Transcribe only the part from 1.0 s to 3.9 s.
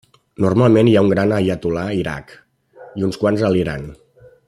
un gran aiatol·là a l'Iraq i uns quants a l'Iran.